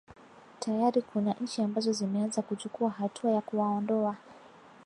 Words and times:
tayari 0.59 1.01
kuna 1.01 1.33
nchi 1.41 1.61
ambazo 1.61 1.91
zimeanza 1.93 2.41
kuchukua 2.41 2.89
hatua 2.89 3.31
ya 3.31 3.41
kuwaondoa 3.41 4.15